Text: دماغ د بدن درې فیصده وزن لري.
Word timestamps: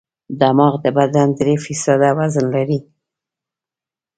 دماغ 0.39 0.73
د 0.83 0.85
بدن 0.97 1.27
درې 1.39 1.55
فیصده 1.65 2.09
وزن 2.17 2.45
لري. 2.55 2.79